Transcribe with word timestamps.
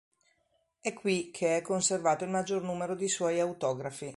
È 0.79 0.93
qui 0.93 1.29
che 1.29 1.57
è 1.57 1.61
conservato 1.61 2.23
il 2.23 2.31
maggior 2.31 2.63
numero 2.63 2.95
di 2.95 3.07
suoi 3.07 3.39
autografi. 3.39 4.09